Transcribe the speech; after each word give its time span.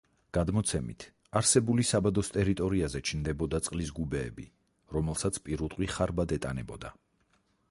გადმოცემით, 0.35 1.03
არსებული 1.41 1.85
საბადოს 1.89 2.33
ტერიტორიაზე 2.39 3.03
ჩნდებოდა 3.11 3.61
წყლის 3.69 3.95
გუბეები, 4.01 4.49
რომელსაც 4.97 5.43
პირუტყვი 5.49 5.95
ხარბად 5.99 6.39
ეტანებოდა. 6.41 6.97